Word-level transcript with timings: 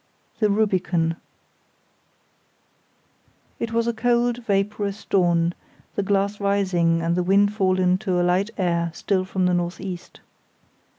The 0.39 0.49
Rubicon 0.49 1.17
It 3.59 3.71
was 3.71 3.85
a 3.85 3.93
cold, 3.93 4.43
vaporous 4.43 5.05
dawn, 5.05 5.53
the 5.93 6.01
glass 6.01 6.39
rising, 6.39 7.03
and 7.03 7.15
the 7.15 7.21
wind 7.21 7.53
fallen 7.53 7.99
to 7.99 8.19
a 8.19 8.23
light 8.25 8.49
air 8.57 8.89
still 8.95 9.25
from 9.25 9.45
the 9.45 9.53
north 9.53 9.79
east. 9.79 10.19